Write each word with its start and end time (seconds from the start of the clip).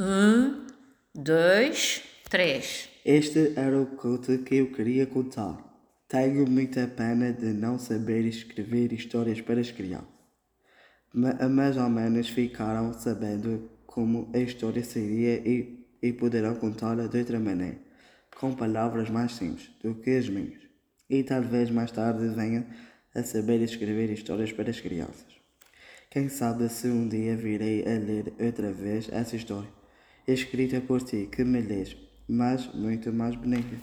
Um, 0.00 0.66
dois, 1.14 2.02
três. 2.30 2.88
Este 3.04 3.52
era 3.54 3.78
o 3.78 3.84
conto 3.84 4.38
que 4.38 4.54
eu 4.54 4.72
queria 4.72 5.04
contar. 5.06 5.58
Tenho 6.08 6.48
muita 6.48 6.86
pena 6.86 7.30
de 7.34 7.52
não 7.52 7.78
saber 7.78 8.24
escrever 8.24 8.94
histórias 8.94 9.42
para 9.42 9.60
as 9.60 9.70
crianças. 9.70 10.08
Mas 11.12 11.76
ao 11.76 11.90
menos 11.90 12.30
ficaram 12.30 12.94
sabendo 12.94 13.70
como 13.86 14.30
a 14.32 14.38
história 14.38 14.82
seria 14.82 15.36
e, 15.46 15.84
e 16.00 16.14
poderão 16.14 16.54
contá-la 16.54 17.06
de 17.06 17.18
outra 17.18 17.38
maneira, 17.38 17.76
com 18.34 18.54
palavras 18.54 19.10
mais 19.10 19.32
simples 19.32 19.70
do 19.82 19.96
que 19.96 20.16
as 20.16 20.30
minhas. 20.30 20.62
E 21.10 21.22
talvez 21.22 21.70
mais 21.70 21.90
tarde 21.90 22.26
venham 22.28 22.64
a 23.14 23.22
saber 23.22 23.60
escrever 23.60 24.10
histórias 24.10 24.50
para 24.50 24.70
as 24.70 24.80
crianças. 24.80 25.26
Quem 26.08 26.30
sabe 26.30 26.70
se 26.70 26.88
um 26.88 27.06
dia 27.06 27.36
virei 27.36 27.82
a 27.82 27.98
ler 27.98 28.32
outra 28.40 28.72
vez 28.72 29.08
essa 29.12 29.36
história, 29.36 29.79
escrita 30.26 30.80
por 30.80 31.02
ti, 31.02 31.28
que 31.30 31.44
me 31.44 31.60
lês, 31.60 31.96
mas 32.28 32.72
muito 32.74 33.12
mais 33.12 33.34
bonita. 33.36 33.76